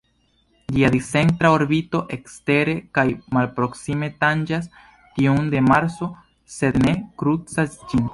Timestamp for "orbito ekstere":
1.57-2.73